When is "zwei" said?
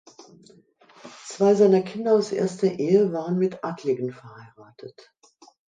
1.27-1.53